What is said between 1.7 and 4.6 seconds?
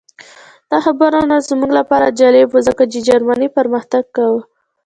لپاره جالب وو ځکه جرمني پرمختګ کاوه